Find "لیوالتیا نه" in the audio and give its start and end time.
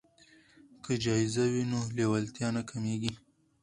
1.97-2.61